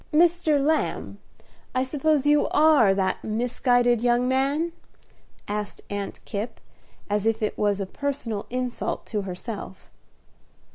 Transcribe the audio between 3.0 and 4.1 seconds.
misguided